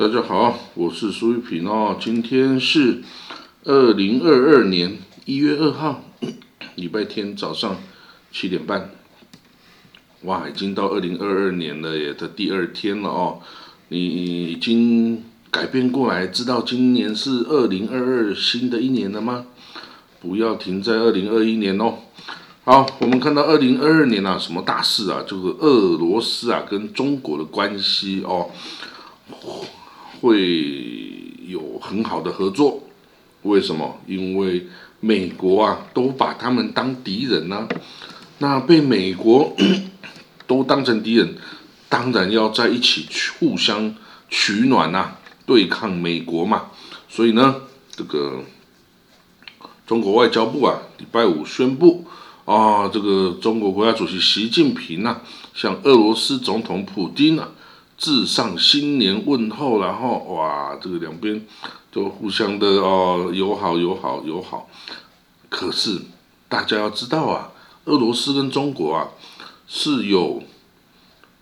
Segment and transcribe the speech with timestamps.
[0.00, 1.94] 大家好，我是苏玉平哦。
[2.00, 3.02] 今天是
[3.64, 6.02] 二零二二年一月二号，
[6.76, 7.76] 礼拜天早上
[8.32, 8.92] 七点半。
[10.22, 13.42] 哇，已经到二零二二年了耶的第二天了哦。
[13.88, 14.02] 你
[14.46, 19.44] 已经改变过来，知道今年是二零二二新的一年了吗？
[20.18, 21.98] 不要停在二零二一年哦。
[22.64, 25.22] 好，我们看到二零二二年啊，什么大事啊？
[25.28, 28.48] 就是俄罗斯啊跟中国的关系哦。
[30.20, 32.82] 会有很好的合作，
[33.42, 34.00] 为什么？
[34.06, 34.66] 因为
[35.00, 37.66] 美国啊都把他们当敌人呐，
[38.38, 39.56] 那被美国
[40.46, 41.36] 都当成敌人，
[41.88, 43.06] 当然要在一起
[43.38, 43.94] 互相
[44.28, 46.66] 取暖呐，对抗美国嘛。
[47.08, 48.44] 所以呢，这个
[49.86, 52.04] 中国外交部啊，礼拜五宣布
[52.44, 55.20] 啊，这个中国国家主席习近平呐，
[55.54, 57.48] 向俄罗斯总统普京啊。
[58.00, 61.46] 致上新年问候，然后哇，这个两边
[61.92, 64.70] 都互相的哦友好友好友好。
[65.50, 66.00] 可是
[66.48, 67.52] 大家要知道啊，
[67.84, 69.08] 俄罗斯跟中国啊
[69.68, 70.42] 是有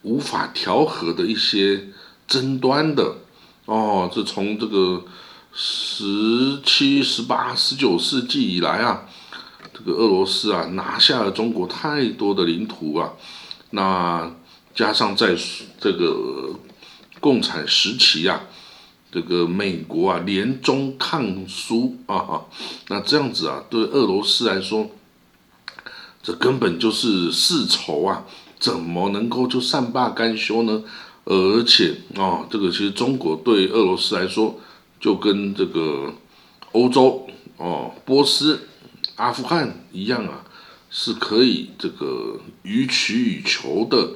[0.02, 1.90] 无法调和的一些
[2.26, 3.18] 争端的
[3.66, 4.10] 哦。
[4.12, 5.04] 这从这个
[5.52, 9.04] 十七、十八、十九世纪以来啊，
[9.72, 13.12] 这个俄罗斯啊拿下了中国太多的领土啊，
[13.70, 14.28] 那。
[14.78, 15.36] 加上在
[15.80, 16.54] 这个
[17.18, 18.42] 共产时期啊，
[19.10, 22.42] 这个美国啊联中抗苏啊，
[22.86, 24.88] 那这样子啊，对俄罗斯来说，
[26.22, 28.24] 这根本就是世仇啊，
[28.60, 30.84] 怎么能够就善罢甘休呢？
[31.24, 34.60] 而且啊，这个其实中国对俄罗斯来说，
[35.00, 36.14] 就跟这个
[36.70, 37.26] 欧洲
[37.56, 38.68] 哦，波斯、
[39.16, 40.44] 阿富汗一样啊，
[40.88, 44.10] 是可以这个予取予求的。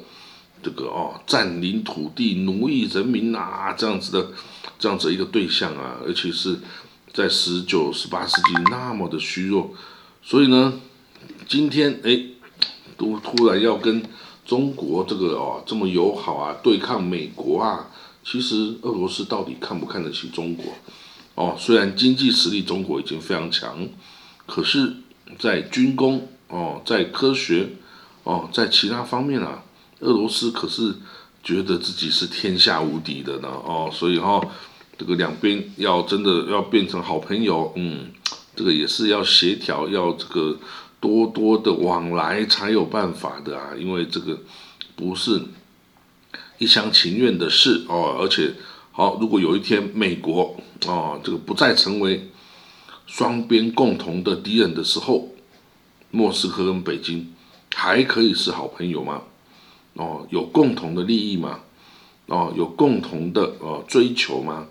[0.62, 4.30] 这个哦，占领土地、奴役人民啊，这样子的，
[4.78, 6.58] 这样子一个对象啊，而且是
[7.12, 9.74] 在十九、十八世纪那么的虚弱，
[10.22, 10.80] 所以呢，
[11.48, 12.26] 今天哎，
[12.96, 14.02] 都突然要跟
[14.46, 17.90] 中国这个哦这么友好啊，对抗美国啊，
[18.24, 20.72] 其实俄罗斯到底看不看得起中国？
[21.34, 23.88] 哦，虽然经济实力中国已经非常强，
[24.46, 24.96] 可是，
[25.38, 27.70] 在军工哦，在科学
[28.24, 29.64] 哦，在其他方面啊。
[30.02, 30.94] 俄罗斯可是
[31.42, 34.40] 觉得自己是天下无敌的呢，哦，所以哈，
[34.98, 38.10] 这个两边要真的要变成好朋友，嗯，
[38.54, 40.58] 这个也是要协调，要这个
[41.00, 44.38] 多多的往来才有办法的啊，因为这个
[44.94, 45.40] 不是
[46.58, 48.54] 一厢情愿的事哦，而且
[48.92, 52.30] 好，如果有一天美国哦，这个不再成为
[53.06, 55.28] 双边共同的敌人的时候，
[56.10, 57.32] 莫斯科跟北京
[57.74, 59.22] 还可以是好朋友吗？
[59.94, 61.60] 哦，有共同的利益吗？
[62.26, 64.66] 哦，有共同的呃追求吗？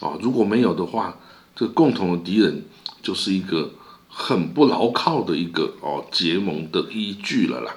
[0.00, 1.16] 哦，如果没有的话，
[1.56, 2.64] 这共同的敌人
[3.02, 3.70] 就是一个
[4.08, 7.76] 很不牢靠的一个哦结盟的依据了啦。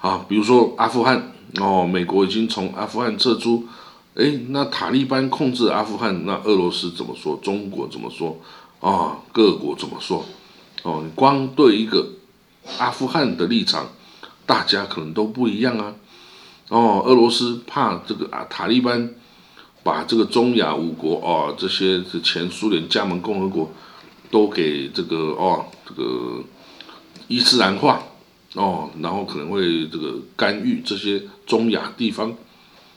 [0.00, 3.66] 啊，比如说阿富汗哦，美国已经从阿富汗撤出，
[4.14, 7.38] 哎，那塔利班控制阿富汗，那俄罗斯怎么说？
[7.42, 8.38] 中国怎么说？
[8.80, 10.24] 啊，各国怎么说？
[10.82, 12.06] 哦，你光对一个
[12.78, 13.88] 阿富汗的立场，
[14.46, 15.94] 大家可能都不一样啊。
[16.68, 19.14] 哦，俄罗斯怕这个啊，塔利班
[19.84, 23.70] 把这个中亚五国哦，这些是前苏联加盟共和国
[24.32, 26.42] 都给这个哦，这个
[27.28, 28.02] 伊斯兰化
[28.54, 32.34] 哦，然后可能会这个干预这些中亚地方。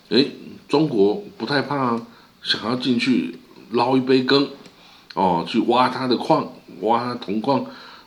[0.09, 0.25] 哎，
[0.68, 1.96] 中国不太怕，
[2.41, 3.38] 想要进去
[3.69, 4.50] 捞一杯羹
[5.13, 6.51] 哦，去挖它的矿，
[6.81, 7.63] 挖它铜矿，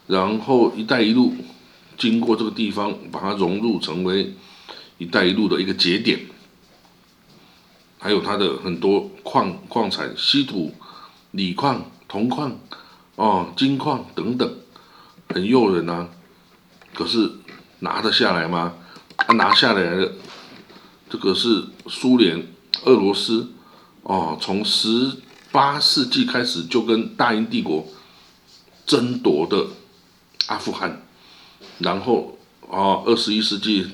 [0.08, 1.32] 然后“一带一路”
[1.96, 4.34] 经过这个地方，把它融入成为。
[5.02, 6.20] 一带一路的一个节点，
[7.98, 10.72] 还有它的很多矿矿产、稀土、
[11.32, 12.56] 锂矿、铜矿、
[13.16, 14.48] 哦金矿等等，
[15.28, 16.08] 很诱人啊。
[16.94, 17.32] 可是
[17.80, 18.74] 拿得下来吗？
[19.16, 20.12] 他拿下来了，
[21.10, 22.46] 这个是苏联、
[22.84, 23.50] 俄罗斯
[24.04, 25.16] 哦，从十
[25.50, 27.88] 八世纪开始就跟大英帝国
[28.86, 29.66] 争夺的
[30.46, 31.02] 阿富汗，
[31.78, 32.38] 然后
[32.68, 33.88] 哦，二十一世纪。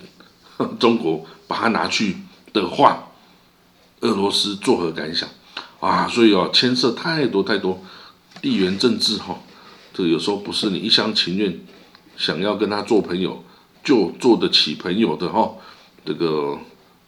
[0.79, 2.17] 中国把它拿去
[2.53, 3.09] 的话，
[4.01, 5.29] 俄罗斯作何感想
[5.81, 6.09] 啊？
[6.09, 7.81] 所以哦，牵涉太多太多
[8.43, 9.39] 地缘政治哈，
[9.95, 11.61] 这有时候不是你一厢情愿
[12.17, 13.45] 想要跟他做朋友
[13.85, 15.55] 就做得起朋友的哈。
[16.05, 16.59] 这个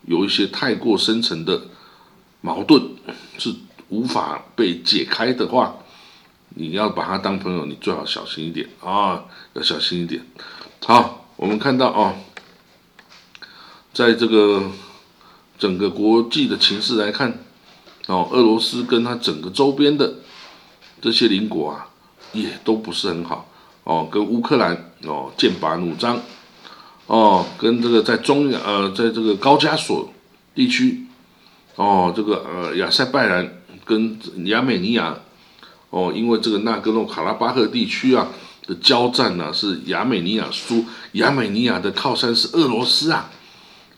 [0.06, 1.62] 有一些太过深层的
[2.40, 2.82] 矛盾
[3.38, 3.54] 是
[3.88, 5.74] 无法被解开的话，
[6.50, 9.24] 你要把他当朋友，你最好小心一点啊，
[9.54, 10.24] 要小心一点。
[10.84, 12.14] 好，我们看到啊。
[13.92, 14.62] 在这个
[15.58, 17.38] 整个国际的情势来看，
[18.06, 20.14] 哦，俄罗斯跟它整个周边的
[21.00, 21.88] 这些邻国啊，
[22.32, 23.50] 也都不是很好
[23.84, 26.20] 哦，跟乌克兰哦剑拔弩张
[27.06, 30.12] 哦，跟这个在中亚呃，在这个高加索
[30.54, 31.06] 地区
[31.76, 35.18] 哦，这个呃亚塞拜然跟亚美尼亚
[35.90, 38.28] 哦，因为这个纳戈诺卡拉巴赫地区啊
[38.66, 43.30] 的交战呢，是亚美尼亚输，亚美尼亚的靠山是俄罗斯啊，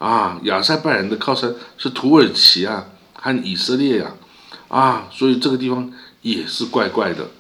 [0.03, 2.87] 啊，亚塞拜然的靠山是土耳其啊。
[3.25, 4.15] 和以色列呀，
[4.67, 5.89] 啊，所以这个地方
[6.23, 7.31] 也是怪怪的，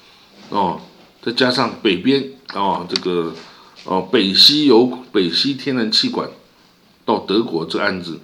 [0.48, 0.80] 哦，
[1.20, 2.24] 再加上北边
[2.54, 3.34] 哦，这个
[3.82, 6.30] 哦北溪有北溪天然气管
[7.04, 8.20] 到德国这案子，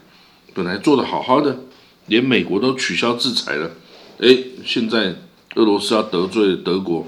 [0.55, 1.59] 本来做的好好的，
[2.07, 3.73] 连美国都取消制裁了，
[4.21, 4.29] 哎，
[4.65, 5.17] 现在
[5.57, 7.05] 俄罗斯要得罪德国，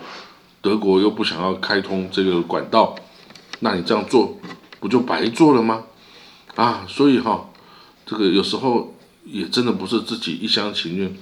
[0.60, 2.96] 德国又不想要开通这个管道，
[3.60, 4.36] 那你这样做
[4.80, 5.84] 不就白做了吗？
[6.54, 7.50] 啊，所以哈，
[8.06, 8.94] 这个有时候。
[9.22, 11.14] 也真的不是自己一厢情愿，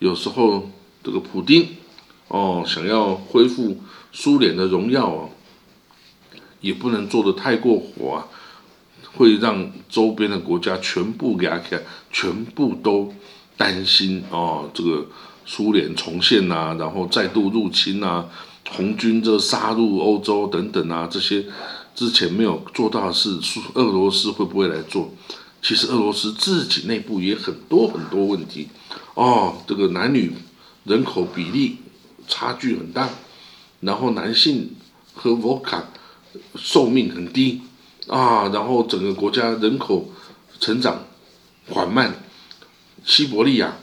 [0.00, 0.68] 有时候
[1.02, 1.68] 这个普丁
[2.26, 3.80] 哦，想要恢复
[4.12, 5.30] 苏联的荣耀哦，
[6.60, 8.26] 也不能做的太过火啊，
[9.14, 11.80] 会让周边的国家全部给他看，
[12.10, 13.14] 全部都
[13.56, 15.06] 担心哦，这个
[15.46, 18.26] 苏联重现呐，然后再度入侵呐，
[18.68, 21.46] 红军这杀入欧洲等等啊，这些
[21.96, 23.40] 之前没有做到的事，
[23.74, 25.10] 俄罗斯会不会来做？
[25.62, 28.68] 其实俄罗斯自己内部也很多很多问题，
[29.14, 30.32] 哦，这个男女
[30.84, 31.78] 人口比例
[32.28, 33.08] 差距很大，
[33.80, 34.70] 然后男性
[35.14, 35.84] 和沃卡
[36.54, 37.62] 寿命很低
[38.06, 40.12] 啊，然后整个国家人口
[40.60, 41.02] 成长
[41.70, 42.14] 缓慢，
[43.04, 43.74] 西伯利亚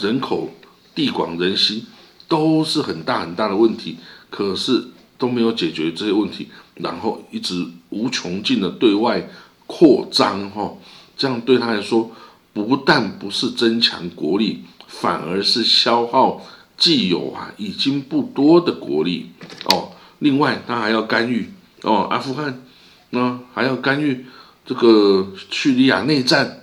[0.00, 0.50] 人口
[0.94, 1.84] 地广人稀，
[2.26, 3.98] 都是很大很大的问题，
[4.30, 4.88] 可是
[5.18, 9.28] 都没有解决这些问题，然后一直无穷尽的对外
[9.66, 10.74] 扩张，哈。
[11.16, 12.12] 这样对他来说，
[12.52, 16.40] 不但不是增强国力，反而是消耗
[16.76, 19.30] 既有啊已经不多的国力
[19.64, 19.90] 哦。
[20.20, 21.52] 另外，他还要干预
[21.82, 22.62] 哦阿富汗，
[23.10, 24.26] 那还要干预
[24.64, 26.60] 这个叙利亚内战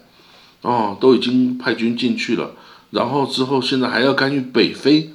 [0.62, 2.52] 哦，都已经派军进去了。
[2.92, 5.10] 然后之后现在还要干预北非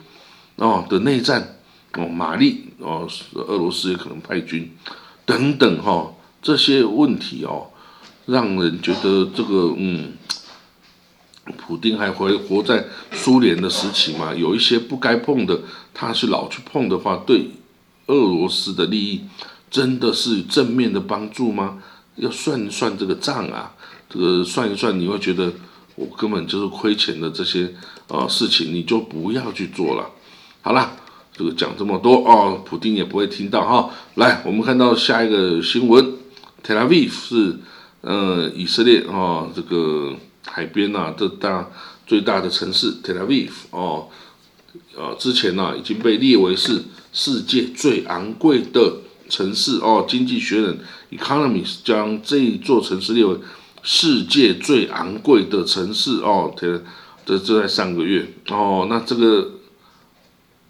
[0.57, 1.60] 哦的内战
[1.95, 4.71] 哦，马利哦，俄罗斯也可能派军
[5.25, 7.69] 等等哈，这些问题哦。
[8.27, 10.13] 让人觉得这个嗯，
[11.57, 14.33] 普丁还活活在苏联的时期嘛？
[14.33, 15.61] 有一些不该碰的，
[15.93, 17.51] 他是老去碰的话，对
[18.07, 19.23] 俄罗斯的利益
[19.69, 21.83] 真的是正面的帮助吗？
[22.17, 23.75] 要算一算这个账啊，
[24.09, 25.53] 这个算一算，你会觉得
[25.97, 27.75] 我根本就是亏钱的这些
[28.07, 30.09] 呃事情，你就不要去做了。
[30.61, 31.00] 好了，
[31.41, 33.89] 这个讲这么多哦，普丁也不会听到哈。
[34.17, 36.05] 来，我们看到下一个新闻
[36.63, 37.57] ，Tel Aviv 是。
[38.03, 40.17] 呃，以色列哦，这个
[40.47, 41.69] 海边呐，这大
[42.07, 44.09] 最大的城市 Tel Aviv 哦，
[44.97, 46.83] 呃，之前呢已经被列为是
[47.13, 50.79] 世界最昂贵的城市哦，《经济学人》
[51.19, 53.37] Economist 将这一座城市列为
[53.83, 56.83] 世界最昂贵的城市哦，这
[57.27, 59.51] 这这在上个月哦，那这个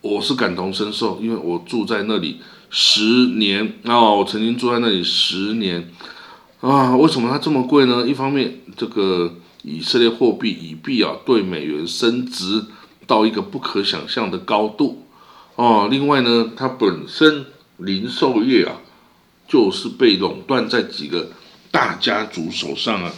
[0.00, 2.40] 我是感同身受，因为我住在那里
[2.70, 3.00] 十
[3.36, 5.92] 年哦，我曾经住在那里十年。
[6.60, 8.06] 啊，为什么它这么贵呢？
[8.06, 12.64] 一方面，这个以色列货币以币啊对美元升值
[13.06, 15.06] 到一个不可想象的高度
[15.56, 15.88] 哦。
[15.90, 17.46] 另外呢，它本身
[17.78, 18.76] 零售业啊
[19.48, 21.30] 就是被垄断在几个
[21.70, 23.12] 大家族手上啊，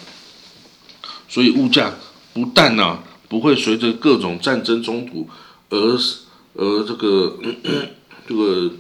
[1.29, 1.95] 所以物价
[2.33, 5.29] 不但呢不会随着各种战争冲突
[5.71, 5.99] 而
[6.54, 7.37] 而这个
[8.28, 8.71] 这个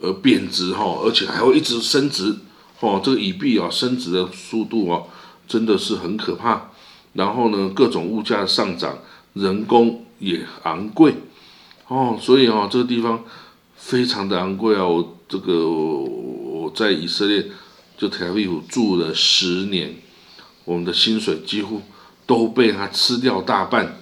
[0.00, 2.36] 呃贬值哈，而且还会一直升值。
[2.80, 5.06] 哦，这个以币啊升值的速度哦，
[5.46, 6.70] 真的是很可怕。
[7.12, 8.98] 然后呢，各种物价上涨，
[9.34, 11.14] 人工也昂贵。
[11.88, 13.22] 哦，所以哦，这个地方
[13.76, 14.86] 非常的昂贵啊。
[14.86, 17.50] 我这个我在以色列
[17.98, 19.96] 就特拉维夫住了十年，
[20.64, 21.82] 我们的薪水几乎
[22.24, 23.98] 都被他吃掉大半。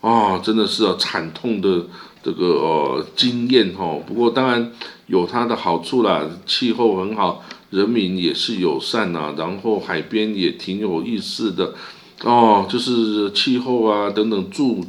[0.00, 1.86] 哦，真的是啊，惨痛的
[2.22, 3.98] 这个呃经验哈。
[4.06, 4.72] 不过当然
[5.06, 7.42] 有它的好处啦，气候很好。
[7.70, 11.72] 人民也是友善呐，然后海边也挺有意思的，
[12.22, 14.84] 哦，就是气候啊等等住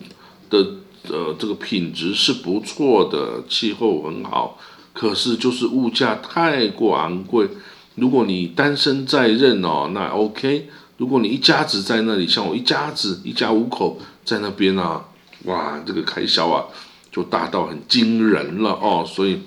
[0.49, 0.59] 的
[1.07, 4.59] 呃这个品质是不错的，气候很好，
[4.91, 7.47] 可是就是物价太过昂贵。
[7.95, 10.63] 如果你单身在任哦，那 OK；
[10.97, 15.05] 如果你一家子在那里，像我一家子一家五口在那边啊，
[15.45, 16.65] 哇，这个开销啊
[17.13, 19.43] 就大到很惊人了哦，所以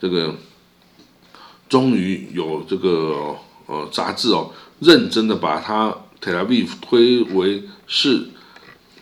[0.00, 0.34] 这个。
[1.68, 3.36] 终于有这个
[3.66, 4.50] 呃杂志哦，
[4.80, 8.26] 认真的把它 Tel Aviv 推为是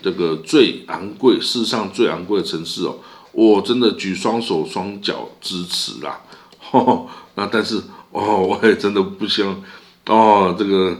[0.02, 2.98] 这个最昂贵世上最昂贵的城市哦，
[3.32, 6.20] 我真的举双手双脚支持啦。
[7.36, 9.62] 那但是哦，我也真的不希望
[10.04, 10.94] 哦，这个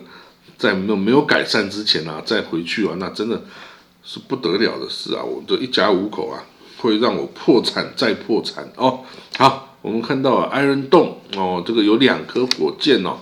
[0.56, 3.44] 在没有没有改善之前啊，再回去啊，那真的
[4.02, 5.22] 是不得了的事啊！
[5.22, 6.40] 我的一家五口啊，
[6.78, 9.00] 会让我破产再破产哦。
[9.36, 13.18] 好，我们看到啊，艾伦洞哦，这个有两颗火箭哦，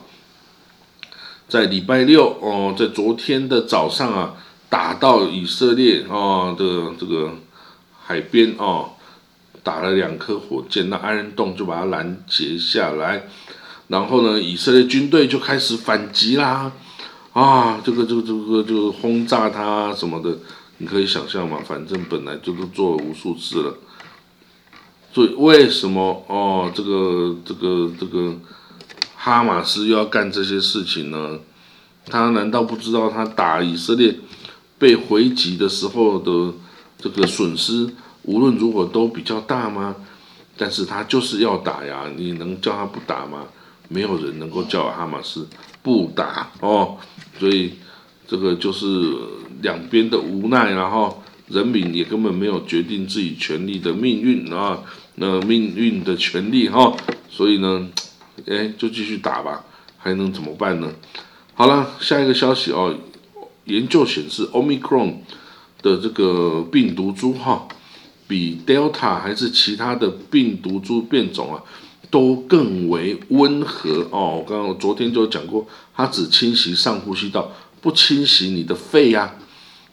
[1.49, 4.35] 在礼拜六哦，在昨天的早上啊，
[4.69, 7.33] 打到以色列哦的这个
[8.05, 8.91] 海边哦。
[9.63, 13.27] 打了两颗火箭，那安人洞就把它拦截下来，
[13.89, 16.71] 然后呢，以色列军队就开始反击啦，
[17.33, 20.39] 啊，这个这个这个就轰炸它什么的，
[20.79, 23.75] 你可以想象嘛，反正本来就都做了无数次了，
[25.13, 28.35] 所以为什么哦，这个这个这个
[29.17, 31.39] 哈马斯又要干这些事情呢？
[32.07, 34.15] 他难道不知道他打以色列
[34.79, 36.55] 被回击的时候的
[36.99, 37.89] 这个损失？
[38.23, 39.97] 无论如何都比较大吗？
[40.57, 43.45] 但是他就是要打呀，你能叫他不打吗？
[43.89, 45.49] 没有人能够叫哈马斯
[45.83, 46.99] 不打哦，
[47.39, 47.75] 所以
[48.27, 48.87] 这个就是
[49.63, 54.83] 两边的无奈，然后人民也根本没有决定自己权利的命运啊，
[55.17, 56.97] 那命运的权利哈，
[57.31, 57.89] 所以呢，
[58.47, 59.65] 哎，就继续打吧，
[59.97, 60.93] 还能怎么办呢？
[61.55, 62.95] 好了，下一个消息哦，
[63.65, 65.15] 研究显示，omicron
[65.83, 67.67] 的这个病毒株哈。
[68.29, 71.63] 比 Delta 还是其他的病毒株变种啊，
[72.11, 74.39] 都更为温和哦。
[74.39, 75.65] 我刚刚昨天就讲过，
[75.95, 77.53] 它只侵袭上呼吸道，
[77.87, 79.37] 不侵袭你的肺呀，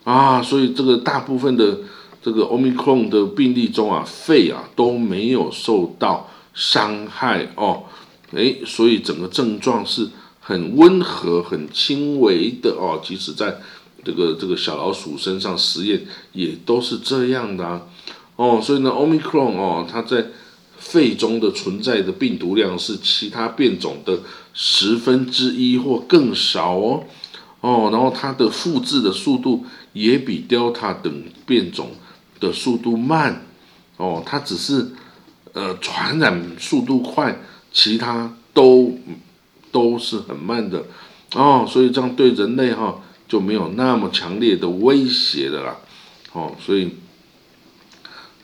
[0.03, 1.77] 啊，所以这个大部分的
[2.23, 7.83] 这个 Omicron 的病例中啊，肺啊都没有受到伤害哦。
[8.31, 10.09] 诶，所以整个症状是
[10.39, 13.00] 很温和、很轻微的哦。
[13.03, 13.59] 即使在
[14.03, 17.88] 这个这个小老鼠身上实验，也都是这样的。
[18.38, 20.25] 哦，所以呢，omicron 哦，它在
[20.79, 24.17] 肺中的存在的病毒量是其他变种的
[24.55, 27.03] 十分之一或更少哦，
[27.63, 31.91] 哦，然后它的复制的速度也比 delta 等变种
[32.41, 33.46] 的速度慢，
[33.96, 34.91] 哦，它只是
[35.53, 37.39] 呃传染速度快，
[37.72, 38.98] 其他都
[39.72, 40.84] 都是很慢的，
[41.36, 45.77] 哦，所以这样对人类哈就没有那么强烈的威胁的啦，
[46.34, 46.98] 哦，所以。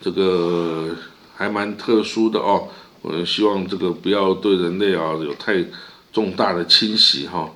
[0.02, 0.96] 这个
[1.36, 2.68] 还蛮特殊的哦，
[3.02, 5.62] 我希望这个不要对人类啊有太
[6.10, 7.50] 重大的侵袭哈。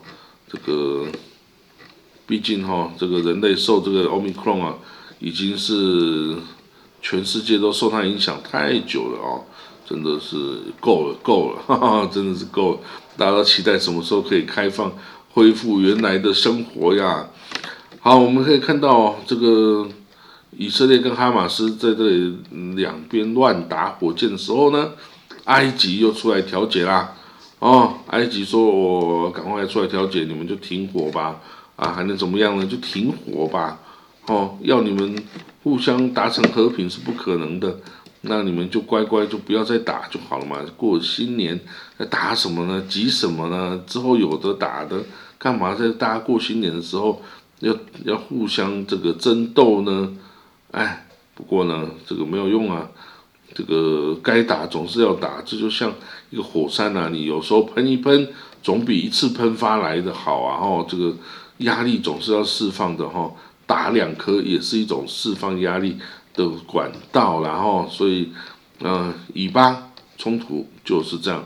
[0.47, 1.07] 这个
[2.27, 4.75] 毕竟哈，这个人类受这个奥密克戎啊，
[5.19, 6.37] 已经是
[7.03, 9.45] 全世界都受它影响太久了哦，
[9.87, 10.37] 真的是
[10.81, 12.79] 够了够了，哈哈，真的是够了。
[13.17, 14.93] 大家都期待什么时候可以开放，
[15.33, 17.29] 恢复原来的生活呀？
[18.01, 19.89] 好，我们可以看到这个。
[20.57, 22.39] 以色列跟哈马斯在这里
[22.77, 24.93] 两边乱打火箭的时候呢，
[25.47, 27.13] 埃及又出来调解啦。
[27.59, 31.41] 哦，埃及说：“我赶快出来调解，你们就停火吧。
[31.77, 32.67] 啊，还能怎么样呢？
[32.67, 33.81] 就停火吧。
[34.27, 35.17] 哦，要你们
[35.63, 37.79] 互相达成和平是不可能的，
[38.23, 40.59] 那你们就乖乖就不要再打就好了嘛。
[40.77, 41.61] 过新年
[41.99, 42.83] 要打什么呢？
[42.89, 43.83] 急什么呢？
[43.87, 45.03] 之后有的打的，
[45.39, 47.21] 干嘛在大家过新年的时候
[47.61, 50.17] 要要互相这个争斗呢？”
[50.73, 52.89] 哎，不过呢，这个没有用啊，
[53.55, 55.93] 这个该打总是要打，这就像
[56.31, 58.29] 一个火山呐，你有时候喷一喷，
[58.63, 61.15] 总比一次喷发来的好啊，哦，这个
[61.59, 63.31] 压力总是要释放的哈，
[63.67, 65.97] 打两颗也是一种释放压力
[66.35, 68.33] 的管道，然后所以，
[68.81, 71.45] 嗯，以巴冲突就是这样，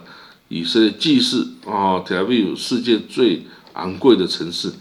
[0.49, 4.73] 以色列既是啊，Tel Aviv 世界最昂贵的城市，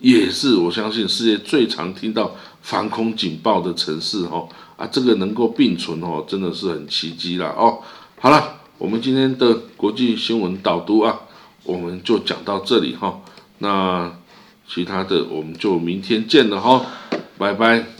[0.00, 2.32] 也是我相信世界最常听到。
[2.64, 7.78] 防空警报的城市哦，啊，这个能够并存哦，真的是很奇迹了哦。
[8.18, 11.20] 好了，我们今天的国际新闻导读啊，
[11.64, 13.20] 我们就讲到这里哈。
[13.58, 14.10] 那
[14.74, 16.84] 其他的我们就明天见了哈，
[17.38, 17.93] 拜拜。